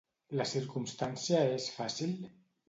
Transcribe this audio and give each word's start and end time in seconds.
La 0.39 0.45
circumstància 0.51 1.43
és 1.59 1.69
fàcil? 1.77 2.17